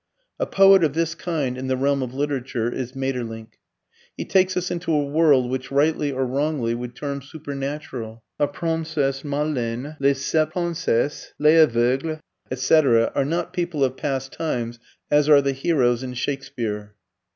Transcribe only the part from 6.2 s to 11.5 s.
wrongly, we term supernatural. La Princesse Maleine, Les Sept Princesses,